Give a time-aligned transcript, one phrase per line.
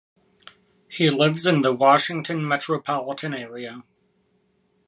[0.89, 3.83] He lives in the Washington metropolitan area.